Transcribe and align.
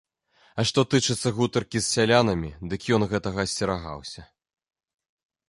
А 0.61 0.63
што 0.69 0.83
тычыцца 0.93 1.31
гутаркі 1.39 1.77
з 1.81 1.87
сялянамі, 1.97 2.49
дык 2.73 2.81
ён 2.99 3.07
гэтага 3.13 3.39
асцерагаўся. 3.51 4.21